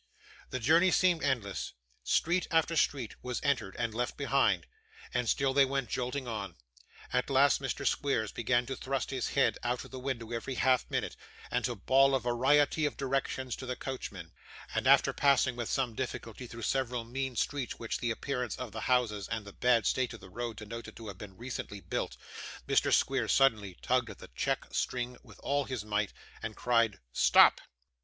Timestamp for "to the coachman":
13.57-14.31